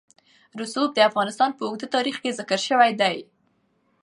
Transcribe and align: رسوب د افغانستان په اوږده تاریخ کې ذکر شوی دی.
رسوب 0.59 0.89
د 0.93 0.99
افغانستان 1.09 1.49
په 1.57 1.63
اوږده 1.69 1.87
تاریخ 1.95 2.15
کې 2.23 2.35
ذکر 2.39 2.59
شوی 2.67 2.91
دی. 3.01 3.17